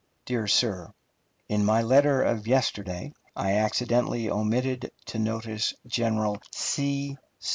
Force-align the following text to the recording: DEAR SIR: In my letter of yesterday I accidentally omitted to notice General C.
DEAR 0.25 0.47
SIR: 0.47 0.95
In 1.47 1.63
my 1.63 1.83
letter 1.83 2.23
of 2.23 2.47
yesterday 2.47 3.13
I 3.35 3.53
accidentally 3.53 4.31
omitted 4.31 4.89
to 5.05 5.19
notice 5.19 5.75
General 5.87 6.41
C. 6.51 7.17